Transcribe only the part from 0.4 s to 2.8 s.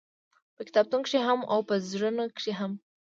په کتابونو کښې هم او په زړونو کښې هم-